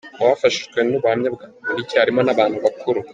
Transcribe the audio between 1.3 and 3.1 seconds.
bwa Bamporiki harimo n’abantu bakuru.